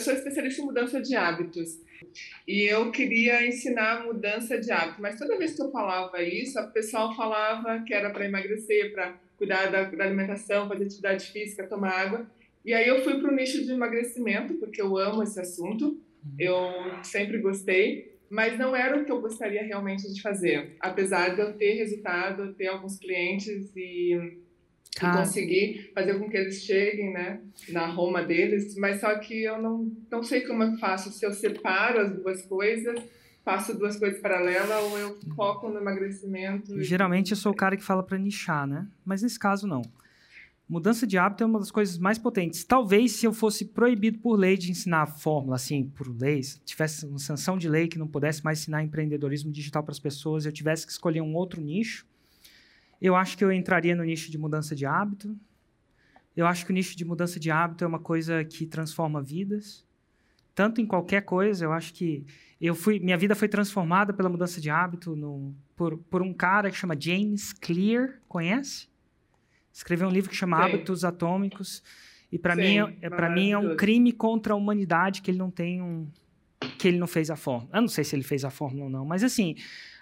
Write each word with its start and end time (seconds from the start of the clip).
eu 0.00 0.04
sou 0.04 0.14
especialista 0.14 0.62
em 0.62 0.64
mudança 0.64 1.00
de 1.00 1.14
hábitos. 1.14 1.78
E 2.48 2.62
eu 2.62 2.90
queria 2.90 3.46
ensinar 3.46 4.04
mudança 4.04 4.58
de 4.58 4.72
hábito, 4.72 5.02
mas 5.02 5.18
toda 5.18 5.36
vez 5.36 5.54
que 5.54 5.62
eu 5.62 5.70
falava 5.70 6.22
isso, 6.22 6.58
o 6.58 6.70
pessoal 6.70 7.14
falava 7.14 7.82
que 7.84 7.92
era 7.92 8.10
para 8.10 8.24
emagrecer, 8.24 8.92
para 8.92 9.14
cuidar 9.36 9.66
da, 9.66 9.84
da, 9.84 10.04
alimentação, 10.04 10.66
fazer 10.66 10.84
atividade 10.84 11.26
física, 11.26 11.66
tomar 11.66 11.90
água. 11.90 12.26
E 12.64 12.72
aí 12.72 12.88
eu 12.88 13.02
fui 13.04 13.20
para 13.20 13.30
o 13.30 13.34
nicho 13.34 13.64
de 13.64 13.72
emagrecimento, 13.72 14.54
porque 14.54 14.80
eu 14.80 14.96
amo 14.96 15.22
esse 15.22 15.38
assunto, 15.38 16.00
eu 16.38 16.56
sempre 17.02 17.38
gostei, 17.38 18.18
mas 18.28 18.58
não 18.58 18.74
era 18.74 18.98
o 18.98 19.04
que 19.04 19.12
eu 19.12 19.20
gostaria 19.20 19.62
realmente 19.62 20.12
de 20.12 20.22
fazer. 20.22 20.76
Apesar 20.80 21.34
de 21.34 21.40
eu 21.40 21.52
ter 21.52 21.74
resultado, 21.74 22.54
ter 22.54 22.68
alguns 22.68 22.98
clientes 22.98 23.70
e 23.76 24.38
e 24.96 25.00
conseguir 25.00 25.92
fazer 25.94 26.18
com 26.18 26.28
que 26.28 26.36
eles 26.36 26.62
cheguem, 26.62 27.12
né, 27.12 27.40
na 27.68 27.86
Roma 27.86 28.22
deles, 28.22 28.76
mas 28.76 29.00
só 29.00 29.18
que 29.18 29.44
eu 29.44 29.60
não, 29.60 29.90
não 30.10 30.22
sei 30.22 30.40
como 30.42 30.62
eu 30.62 30.76
faço, 30.78 31.10
se 31.12 31.24
eu 31.24 31.32
separo 31.32 32.00
as 32.00 32.12
duas 32.12 32.42
coisas, 32.42 33.00
faço 33.44 33.78
duas 33.78 33.96
coisas 33.96 34.20
paralelas 34.20 34.84
ou 34.84 34.98
eu 34.98 35.18
foco 35.34 35.68
no 35.68 35.78
emagrecimento. 35.78 36.82
Geralmente 36.82 37.30
eu 37.30 37.36
sou 37.36 37.52
o 37.52 37.56
cara 37.56 37.76
que 37.76 37.84
fala 37.84 38.02
para 38.02 38.18
nichar, 38.18 38.66
né? 38.66 38.86
Mas 39.04 39.22
nesse 39.22 39.38
caso 39.38 39.66
não. 39.66 39.82
Mudança 40.68 41.04
de 41.04 41.18
hábito 41.18 41.42
é 41.42 41.46
uma 41.46 41.58
das 41.58 41.70
coisas 41.72 41.98
mais 41.98 42.16
potentes. 42.16 42.62
Talvez 42.62 43.12
se 43.12 43.26
eu 43.26 43.32
fosse 43.32 43.64
proibido 43.64 44.20
por 44.20 44.36
lei 44.36 44.56
de 44.56 44.70
ensinar 44.70 45.02
a 45.02 45.06
fórmula, 45.06 45.56
assim, 45.56 45.84
por 45.96 46.08
lei, 46.08 46.40
se 46.44 46.60
tivesse 46.60 47.04
uma 47.06 47.18
sanção 47.18 47.58
de 47.58 47.68
lei 47.68 47.88
que 47.88 47.98
não 47.98 48.06
pudesse 48.06 48.44
mais 48.44 48.60
ensinar 48.60 48.84
empreendedorismo 48.84 49.50
digital 49.50 49.82
para 49.82 49.90
as 49.90 49.98
pessoas, 49.98 50.46
eu 50.46 50.52
tivesse 50.52 50.86
que 50.86 50.92
escolher 50.92 51.22
um 51.22 51.34
outro 51.34 51.60
nicho, 51.60 52.06
eu 53.00 53.16
acho 53.16 53.36
que 53.36 53.44
eu 53.44 53.50
entraria 53.50 53.94
no 53.96 54.04
nicho 54.04 54.30
de 54.30 54.36
mudança 54.36 54.74
de 54.74 54.84
hábito. 54.84 55.36
Eu 56.36 56.46
acho 56.46 56.64
que 56.64 56.70
o 56.70 56.74
nicho 56.74 56.96
de 56.96 57.04
mudança 57.04 57.40
de 57.40 57.50
hábito 57.50 57.82
é 57.82 57.86
uma 57.86 57.98
coisa 57.98 58.44
que 58.44 58.66
transforma 58.66 59.22
vidas. 59.22 59.86
Tanto 60.54 60.80
em 60.80 60.86
qualquer 60.86 61.22
coisa, 61.22 61.64
eu 61.64 61.72
acho 61.72 61.94
que 61.94 62.26
eu 62.60 62.74
fui, 62.74 63.00
minha 63.00 63.16
vida 63.16 63.34
foi 63.34 63.48
transformada 63.48 64.12
pela 64.12 64.28
mudança 64.28 64.60
de 64.60 64.68
hábito 64.68 65.16
no, 65.16 65.54
por, 65.74 65.96
por 65.96 66.20
um 66.20 66.34
cara 66.34 66.70
que 66.70 66.76
chama 66.76 66.94
James 66.98 67.52
Clear, 67.54 68.20
conhece? 68.28 68.88
Escreveu 69.72 70.08
um 70.08 70.10
livro 70.10 70.28
que 70.28 70.36
chama 70.36 70.58
Sim. 70.58 70.62
Hábitos 70.64 71.04
Atômicos. 71.04 71.82
E 72.30 72.38
para 72.38 72.54
mim, 72.54 72.76
é, 73.00 73.08
para 73.08 73.30
mim 73.30 73.50
é 73.50 73.58
um 73.58 73.76
crime 73.76 74.12
contra 74.12 74.52
a 74.52 74.56
humanidade 74.56 75.22
que 75.22 75.30
ele 75.30 75.38
não 75.38 75.50
tem 75.50 75.80
um 75.80 76.06
que 76.78 76.88
ele 76.88 76.98
não 76.98 77.06
fez 77.06 77.30
a 77.30 77.36
fórmula. 77.36 77.70
Eu 77.74 77.80
não 77.80 77.88
sei 77.88 78.04
se 78.04 78.14
ele 78.14 78.22
fez 78.22 78.44
a 78.44 78.50
fórmula 78.50 78.84
ou 78.84 78.90
não, 78.90 79.04
mas 79.04 79.24
assim, 79.24 79.56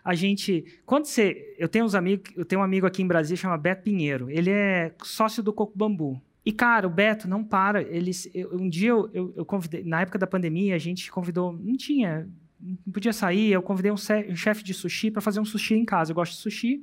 a 0.05 0.15
gente. 0.15 0.65
Quando 0.87 1.05
você. 1.05 1.55
Eu 1.59 1.69
tenho 1.69 1.85
uns 1.85 1.95
amigos, 1.95 2.33
eu 2.37 2.45
tenho 2.45 2.61
um 2.61 2.65
amigo 2.65 2.87
aqui 2.87 3.03
em 3.03 3.07
Brasília 3.07 3.37
chama 3.37 3.59
Beto 3.59 3.83
Pinheiro. 3.83 4.31
Ele 4.31 4.51
é 4.51 4.95
sócio 5.03 5.43
do 5.43 5.53
Coco 5.53 5.77
Bambu. 5.77 6.21
E, 6.45 6.53
cara, 6.53 6.87
o 6.87 6.91
Beto 6.91 7.29
não 7.29 7.45
para. 7.45 7.83
Eles, 7.83 8.29
eu, 8.35 8.57
um 8.57 8.69
dia 8.69 8.91
eu, 8.91 9.11
eu, 9.13 9.35
eu, 9.37 9.45
convidei, 9.45 9.85
na 9.85 10.01
época 10.01 10.19
da 10.19 10.27
pandemia, 10.27 10.75
a 10.75 10.79
gente 10.79 11.11
convidou. 11.13 11.53
Não 11.53 11.77
tinha. 11.77 12.29
Não 12.59 12.93
podia 12.93 13.13
sair. 13.13 13.53
Eu 13.53 13.63
convidei 13.63 13.91
um, 13.91 13.97
um 13.97 14.37
chefe 14.37 14.65
de 14.65 14.73
sushi 14.73 15.11
para 15.11 15.21
fazer 15.21 15.41
um 15.41 15.45
sushi 15.45 15.75
em 15.75 15.85
casa. 15.85 16.13
Eu 16.13 16.15
gosto 16.15 16.33
de 16.33 16.39
sushi. 16.39 16.83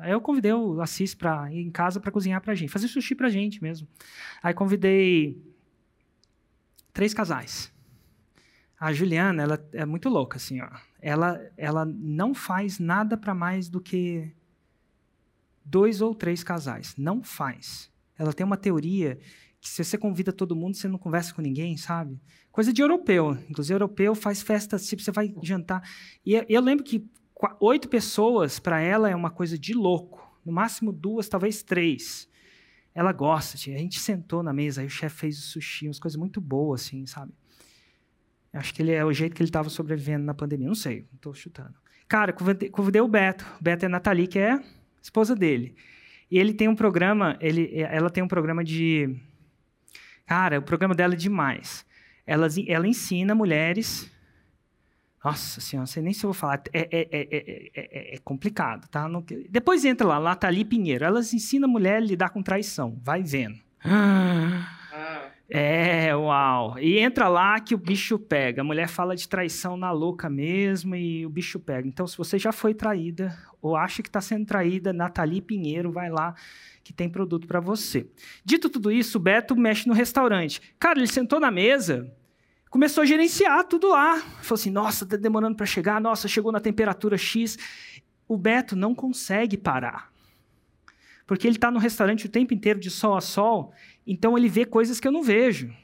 Aí 0.00 0.12
eu 0.12 0.20
convidei 0.20 0.52
o 0.52 0.80
Assis 0.80 1.14
para 1.14 1.52
ir 1.52 1.60
em 1.60 1.70
casa 1.70 2.00
para 2.00 2.10
cozinhar 2.10 2.40
pra 2.42 2.54
gente, 2.54 2.70
fazer 2.70 2.88
sushi 2.88 3.14
pra 3.14 3.30
gente 3.30 3.62
mesmo. 3.62 3.88
Aí 4.42 4.52
convidei 4.52 5.42
três 6.92 7.14
casais. 7.14 7.72
A 8.78 8.92
Juliana, 8.92 9.42
ela 9.42 9.68
é 9.72 9.84
muito 9.86 10.08
louca, 10.08 10.36
assim, 10.36 10.60
ó 10.60 10.68
ela, 11.06 11.40
ela 11.56 11.84
não 11.84 12.34
faz 12.34 12.80
nada 12.80 13.16
para 13.16 13.32
mais 13.32 13.68
do 13.68 13.80
que 13.80 14.32
dois 15.64 16.00
ou 16.00 16.12
três 16.12 16.42
casais. 16.42 16.96
Não 16.98 17.22
faz. 17.22 17.88
Ela 18.18 18.32
tem 18.32 18.44
uma 18.44 18.56
teoria 18.56 19.16
que 19.60 19.68
se 19.68 19.84
você 19.84 19.96
convida 19.96 20.32
todo 20.32 20.56
mundo, 20.56 20.76
você 20.76 20.88
não 20.88 20.98
conversa 20.98 21.32
com 21.32 21.40
ninguém, 21.40 21.76
sabe? 21.76 22.20
Coisa 22.50 22.72
de 22.72 22.82
europeu. 22.82 23.38
Inclusive, 23.48 23.74
europeu 23.74 24.16
faz 24.16 24.42
festa, 24.42 24.78
tipo, 24.78 25.00
você 25.00 25.12
vai 25.12 25.32
jantar. 25.44 25.80
E 26.24 26.44
eu 26.48 26.60
lembro 26.60 26.84
que 26.84 27.08
oito 27.60 27.88
pessoas, 27.88 28.58
para 28.58 28.80
ela, 28.80 29.08
é 29.08 29.14
uma 29.14 29.30
coisa 29.30 29.56
de 29.56 29.74
louco. 29.74 30.28
No 30.44 30.50
máximo 30.52 30.90
duas, 30.90 31.28
talvez 31.28 31.62
três. 31.62 32.28
Ela 32.92 33.12
gosta. 33.12 33.56
A 33.56 33.78
gente 33.78 34.00
sentou 34.00 34.42
na 34.42 34.52
mesa, 34.52 34.80
aí 34.80 34.88
o 34.88 34.90
chefe 34.90 35.18
fez 35.18 35.38
o 35.38 35.42
sushi, 35.42 35.86
umas 35.86 36.00
coisas 36.00 36.18
muito 36.18 36.40
boas, 36.40 36.82
assim, 36.82 37.06
sabe? 37.06 37.32
Acho 38.56 38.72
que 38.72 38.82
ele 38.82 38.92
é 38.92 39.04
o 39.04 39.12
jeito 39.12 39.34
que 39.34 39.42
ele 39.42 39.48
estava 39.48 39.68
sobrevivendo 39.68 40.24
na 40.24 40.34
pandemia. 40.34 40.66
Não 40.66 40.74
sei, 40.74 41.06
estou 41.14 41.34
chutando. 41.34 41.74
Cara, 42.08 42.32
convidei, 42.32 42.70
convidei 42.70 43.02
o 43.02 43.08
Beto. 43.08 43.44
O 43.60 43.62
Beto 43.62 43.84
é 43.84 43.86
a 43.86 43.88
Nathalie, 43.88 44.26
que 44.26 44.38
é 44.38 44.60
esposa 45.02 45.34
dele. 45.34 45.74
E 46.30 46.38
ele 46.38 46.54
tem 46.54 46.66
um 46.68 46.74
programa, 46.74 47.36
ele, 47.40 47.70
ela 47.80 48.10
tem 48.10 48.22
um 48.22 48.28
programa 48.28 48.64
de. 48.64 49.14
Cara, 50.24 50.58
o 50.58 50.62
programa 50.62 50.94
dela 50.94 51.14
é 51.14 51.16
demais. 51.16 51.84
Ela, 52.26 52.48
ela 52.66 52.88
ensina 52.88 53.34
mulheres. 53.34 54.10
Nossa 55.24 55.60
senhora, 55.60 55.82
não 55.82 55.86
sei 55.86 56.02
nem 56.02 56.12
se 56.12 56.24
eu 56.24 56.28
vou 56.28 56.34
falar. 56.34 56.62
É, 56.72 56.88
é, 56.90 57.08
é, 57.12 58.14
é 58.14 58.18
complicado, 58.18 58.88
tá? 58.88 59.08
Não, 59.08 59.24
depois 59.48 59.84
entra 59.84 60.06
lá, 60.06 60.20
Nathalie 60.20 60.64
Pinheiro. 60.64 61.04
Elas 61.04 61.34
ensinam 61.34 61.68
a 61.68 61.72
mulher 61.72 61.96
a 61.96 62.00
lidar 62.00 62.30
com 62.30 62.42
traição. 62.42 62.98
Vai 63.02 63.22
vendo. 63.22 63.58
Ah. 63.84 64.72
É, 65.48 66.14
uau. 66.14 66.78
E 66.78 66.98
entra 66.98 67.28
lá 67.28 67.60
que 67.60 67.74
o 67.74 67.78
bicho 67.78 68.18
pega. 68.18 68.62
A 68.62 68.64
mulher 68.64 68.88
fala 68.88 69.14
de 69.14 69.28
traição 69.28 69.76
na 69.76 69.92
louca 69.92 70.28
mesmo 70.28 70.96
e 70.96 71.24
o 71.24 71.30
bicho 71.30 71.60
pega. 71.60 71.86
Então, 71.86 72.06
se 72.06 72.18
você 72.18 72.38
já 72.38 72.50
foi 72.50 72.74
traída 72.74 73.36
ou 73.62 73.76
acha 73.76 74.02
que 74.02 74.08
está 74.08 74.20
sendo 74.20 74.44
traída, 74.44 74.92
Nathalie 74.92 75.40
Pinheiro, 75.40 75.92
vai 75.92 76.10
lá 76.10 76.34
que 76.82 76.92
tem 76.92 77.08
produto 77.08 77.46
para 77.46 77.60
você. 77.60 78.06
Dito 78.44 78.68
tudo 78.68 78.90
isso, 78.90 79.18
o 79.18 79.20
Beto 79.20 79.56
mexe 79.56 79.88
no 79.88 79.94
restaurante. 79.94 80.60
Cara, 80.78 80.98
ele 80.98 81.08
sentou 81.08 81.38
na 81.38 81.50
mesa, 81.50 82.12
começou 82.70 83.02
a 83.02 83.06
gerenciar 83.06 83.64
tudo 83.64 83.88
lá. 83.88 84.18
Falou 84.18 84.54
assim: 84.54 84.70
nossa, 84.70 85.06
tá 85.06 85.16
demorando 85.16 85.56
para 85.56 85.66
chegar, 85.66 86.00
nossa, 86.00 86.28
chegou 86.28 86.52
na 86.52 86.60
temperatura 86.60 87.16
X. 87.16 87.58
O 88.28 88.36
Beto 88.36 88.76
não 88.76 88.94
consegue 88.94 89.56
parar. 89.56 90.12
Porque 91.26 91.46
ele 91.46 91.56
está 91.56 91.70
no 91.70 91.78
restaurante 91.78 92.26
o 92.26 92.28
tempo 92.28 92.54
inteiro 92.54 92.78
de 92.78 92.90
sol 92.90 93.16
a 93.16 93.20
sol 93.20 93.72
então 94.06 94.38
ele 94.38 94.48
vê 94.48 94.64
coisas 94.64 95.00
que 95.00 95.08
eu 95.08 95.12
não 95.12 95.22
vejo 95.22 95.74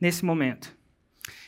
nesse 0.00 0.24
momento. 0.24 0.76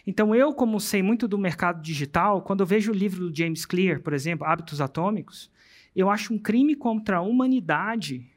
Então 0.06 0.34
eu, 0.34 0.54
como 0.54 0.78
sei 0.80 1.02
muito 1.02 1.26
do 1.26 1.36
mercado 1.36 1.82
digital, 1.82 2.42
quando 2.42 2.60
eu 2.60 2.66
vejo 2.66 2.92
o 2.92 2.94
livro 2.94 3.28
do 3.28 3.36
James 3.36 3.66
Clear, 3.66 4.00
por 4.00 4.12
exemplo, 4.12 4.46
Hábitos 4.46 4.80
Atômicos, 4.80 5.50
eu 5.94 6.08
acho 6.08 6.32
um 6.32 6.38
crime 6.38 6.74
contra 6.74 7.18
a 7.18 7.20
humanidade 7.20 8.28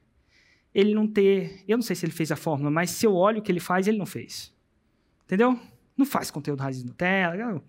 ele 0.74 0.94
não 0.94 1.08
ter, 1.08 1.64
eu 1.68 1.78
não 1.78 1.82
sei 1.82 1.96
se 1.96 2.06
ele 2.06 2.12
fez 2.12 2.32
a 2.32 2.36
fórmula, 2.36 2.70
mas 2.70 2.90
se 2.90 3.06
eu 3.06 3.16
olho 3.16 3.40
o 3.40 3.42
que 3.42 3.50
ele 3.50 3.62
faz, 3.62 3.88
ele 3.88 3.98
não 3.98 4.06
fez. 4.06 4.54
Entendeu? 5.24 5.58
Não 5.96 6.06
faz 6.06 6.30
conteúdo 6.30 6.60
raiz 6.60 6.84
Nutella, 6.84 7.64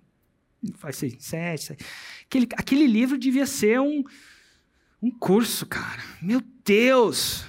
não 0.61 0.75
faz 0.75 0.97
6 0.97 1.16
7. 1.21 1.77
Aquele, 2.25 2.49
aquele 2.56 2.87
livro 2.87 3.16
devia 3.16 3.47
ser 3.47 3.81
um, 3.81 4.03
um 5.03 5.11
curso, 5.11 5.67
cara. 5.67 6.03
Meu 6.21 6.43
Deus! 6.65 7.45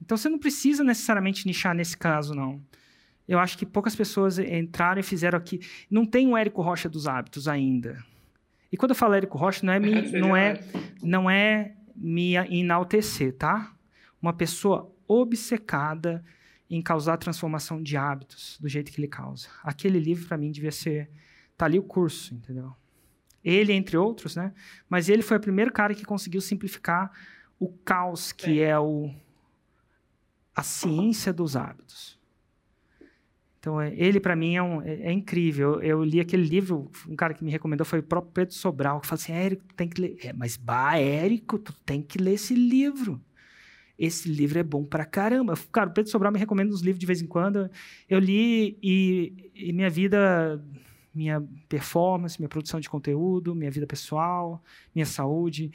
Então 0.00 0.16
você 0.16 0.28
não 0.28 0.38
precisa 0.38 0.82
necessariamente 0.82 1.46
nichar 1.46 1.74
nesse 1.74 1.96
caso, 1.96 2.34
não. 2.34 2.60
Eu 3.26 3.38
acho 3.38 3.56
que 3.56 3.64
poucas 3.64 3.94
pessoas 3.94 4.38
entraram 4.38 5.00
e 5.00 5.04
fizeram 5.04 5.38
aqui. 5.38 5.60
Não 5.88 6.04
tem 6.04 6.26
o 6.26 6.36
Érico 6.36 6.62
Rocha 6.62 6.88
dos 6.88 7.06
hábitos 7.06 7.46
ainda. 7.46 8.02
E 8.72 8.76
quando 8.76 8.90
eu 8.90 8.96
falo 8.96 9.14
Érico 9.14 9.38
Rocha, 9.38 9.64
não 9.64 9.72
é 9.72 9.78
me, 9.78 10.10
não 10.12 10.36
é, 10.36 10.60
não 11.02 11.30
é 11.30 11.74
me 11.94 12.34
enaltecer, 12.34 13.36
tá? 13.36 13.72
Uma 14.20 14.32
pessoa 14.32 14.92
obcecada 15.06 16.24
em 16.68 16.80
causar 16.80 17.16
transformação 17.16 17.82
de 17.82 17.96
hábitos 17.96 18.56
do 18.60 18.68
jeito 18.68 18.92
que 18.92 19.00
ele 19.00 19.08
causa. 19.08 19.48
Aquele 19.62 19.98
livro 19.98 20.26
para 20.26 20.36
mim 20.36 20.50
devia 20.50 20.72
ser 20.72 21.10
tá 21.56 21.66
ali 21.66 21.78
o 21.78 21.82
curso, 21.82 22.34
entendeu? 22.34 22.72
Ele 23.44 23.72
entre 23.72 23.96
outros, 23.96 24.36
né? 24.36 24.52
Mas 24.88 25.08
ele 25.08 25.22
foi 25.22 25.36
o 25.36 25.40
primeiro 25.40 25.72
cara 25.72 25.94
que 25.94 26.04
conseguiu 26.04 26.40
simplificar 26.40 27.10
o 27.58 27.68
caos 27.68 28.32
que 28.32 28.60
é, 28.60 28.70
é 28.70 28.78
o 28.78 29.10
a 30.54 30.62
ciência 30.62 31.32
dos 31.32 31.56
hábitos. 31.56 32.18
Então, 33.60 33.78
é, 33.78 33.92
ele 33.94 34.18
para 34.18 34.34
mim 34.34 34.56
é, 34.56 34.62
um, 34.62 34.80
é, 34.80 34.94
é 35.02 35.12
incrível. 35.12 35.74
Eu, 35.74 35.82
eu, 35.82 36.04
li 36.04 36.18
aquele 36.18 36.42
livro, 36.42 36.90
um 37.06 37.14
cara 37.14 37.34
que 37.34 37.44
me 37.44 37.50
recomendou 37.50 37.84
foi 37.84 37.98
o 37.98 38.02
próprio 38.02 38.32
Pedro 38.32 38.54
Sobral, 38.54 39.00
que 39.00 39.06
falou 39.06 39.20
assim: 39.20 39.32
Érico, 39.32 39.64
tu 39.68 39.74
tem 39.74 39.88
que 39.88 40.00
ler. 40.00 40.16
É, 40.22 40.32
mas, 40.32 40.56
bah, 40.56 40.98
Érico, 40.98 41.58
tu 41.58 41.72
tem 41.84 42.02
que 42.02 42.18
ler 42.18 42.34
esse 42.34 42.54
livro. 42.54 43.20
Esse 43.98 44.30
livro 44.30 44.58
é 44.58 44.62
bom 44.62 44.82
pra 44.82 45.04
caramba. 45.04 45.52
Cara, 45.70 45.90
o 45.90 45.92
Pedro 45.92 46.10
Sobral 46.10 46.32
me 46.32 46.38
recomenda 46.38 46.72
uns 46.72 46.80
livros 46.80 46.98
de 46.98 47.04
vez 47.04 47.20
em 47.20 47.26
quando. 47.26 47.70
Eu 48.08 48.18
li 48.18 48.78
e, 48.82 49.50
e 49.54 49.72
minha 49.74 49.90
vida, 49.90 50.58
minha 51.14 51.42
performance, 51.68 52.40
minha 52.40 52.48
produção 52.48 52.80
de 52.80 52.88
conteúdo, 52.88 53.54
minha 53.54 53.70
vida 53.70 53.86
pessoal, 53.86 54.62
minha 54.94 55.06
saúde 55.06 55.72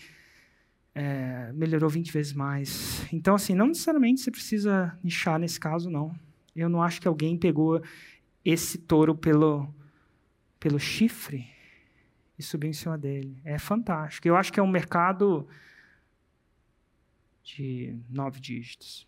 é, 0.94 1.52
melhorou 1.54 1.90
20 1.90 2.12
vezes 2.12 2.34
mais. 2.34 3.06
Então, 3.12 3.36
assim, 3.36 3.54
não 3.54 3.68
necessariamente 3.68 4.22
você 4.22 4.32
precisa 4.32 4.98
nichar 5.04 5.38
nesse 5.38 5.60
caso, 5.60 5.90
não. 5.90 6.16
Eu 6.56 6.70
não 6.70 6.82
acho 6.82 7.02
que 7.02 7.08
alguém 7.08 7.38
pegou 7.38 7.82
esse 8.44 8.78
touro 8.78 9.14
pelo, 9.14 9.68
pelo 10.60 10.80
chifre 10.80 11.48
e 12.40 12.44
subiu 12.44 12.70
em 12.70 12.74
cima 12.74 12.98
dele. 12.98 13.38
É 13.44 13.60
fantástico. 13.60 14.28
Eu 14.28 14.38
acho 14.38 14.54
que 14.54 14.60
é 14.60 14.64
um 14.64 14.68
mercado 14.68 15.48
de 17.44 17.98
nove 18.10 18.40
dígitos. 18.40 19.06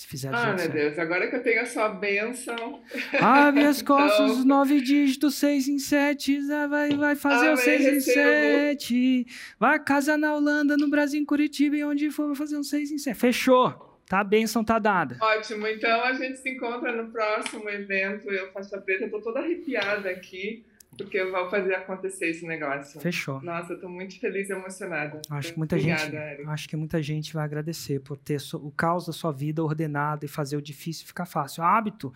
Se 0.00 0.06
fizer 0.06 0.30
Ah, 0.34 0.54
meu. 0.58 0.66
Deus, 0.70 0.98
agora 0.98 1.28
que 1.28 1.36
eu 1.36 1.42
tenho 1.42 1.60
a 1.60 1.66
sua 1.66 1.90
bênção. 1.90 2.80
Abre 3.20 3.66
as 3.66 3.82
costas, 3.82 4.14
Então- 4.30 4.38
os 4.38 4.44
nove 4.46 4.80
dígitos, 4.80 5.34
seis 5.34 5.68
em 5.68 5.78
sete, 5.78 6.40
vai, 6.70 6.88
vai 6.96 7.14
fazer 7.14 7.48
o 7.48 7.52
Amém, 7.52 7.56
seis 7.58 7.80
em 7.82 7.90
recebo. 7.96 8.14
sete. 8.14 9.26
Vai 9.58 9.78
casar 9.84 10.16
na 10.16 10.34
Holanda, 10.34 10.74
no 10.78 10.88
Brasil, 10.88 11.20
em 11.20 11.24
Curitiba, 11.26 11.76
e 11.76 11.84
onde 11.84 12.10
for, 12.10 12.28
vai 12.28 12.34
fazer 12.34 12.56
um 12.56 12.62
seis 12.62 12.90
em 12.90 12.96
sete. 12.96 13.18
Fechou. 13.18 13.98
Tá, 14.06 14.20
a 14.20 14.24
bênção 14.24 14.64
tá 14.64 14.78
dada. 14.78 15.18
Ótimo, 15.20 15.66
então 15.66 16.02
a 16.02 16.14
gente 16.14 16.38
se 16.38 16.48
encontra 16.48 16.90
no 16.92 17.12
próximo 17.12 17.68
evento. 17.68 18.30
Eu 18.30 18.50
Faixa 18.52 18.78
Preta, 18.80 19.04
eu 19.04 19.10
tô 19.10 19.20
toda 19.20 19.40
arrepiada 19.40 20.08
aqui, 20.08 20.64
porque 20.96 21.16
eu 21.16 21.30
vou 21.32 21.48
fazer 21.48 21.74
acontecer 21.74 22.26
esse 22.30 22.46
negócio. 22.46 23.00
Fechou. 23.00 23.40
Nossa, 23.42 23.72
eu 23.72 23.80
tô 23.80 23.88
muito 23.88 24.18
feliz 24.20 24.48
e 24.50 24.52
emocionada. 24.52 25.20
Acho 25.30 25.52
que 25.52 25.58
muita 25.58 25.76
Obrigada, 25.76 26.02
gente, 26.04 26.14
Eric. 26.16 26.48
acho 26.48 26.68
que 26.68 26.76
muita 26.76 27.02
gente 27.02 27.32
vai 27.34 27.44
agradecer 27.44 28.00
por 28.00 28.16
ter 28.18 28.38
so- 28.40 28.58
o 28.58 28.70
caos 28.70 29.06
da 29.06 29.12
sua 29.12 29.32
vida 29.32 29.62
ordenado 29.64 30.24
e 30.24 30.28
fazer 30.28 30.56
o 30.56 30.62
difícil 30.62 31.06
ficar 31.06 31.26
fácil. 31.26 31.62
O 31.62 31.66
hábito 31.66 32.12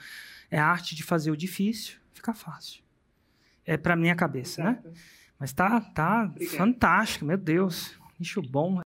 é 0.50 0.58
a 0.58 0.66
arte 0.66 0.94
de 0.94 1.02
fazer 1.02 1.30
o 1.30 1.36
difícil 1.36 1.96
ficar 2.12 2.34
fácil. 2.34 2.82
É 3.66 3.76
pra 3.76 3.96
minha 3.96 4.14
cabeça, 4.14 4.62
né? 4.62 4.70
Exato. 4.84 4.92
Mas 5.38 5.52
tá, 5.52 5.80
tá 5.80 6.24
Obrigada. 6.30 6.56
fantástico, 6.58 7.24
meu 7.24 7.38
Deus. 7.38 7.98
Bicho 8.18 8.40
bom. 8.42 8.83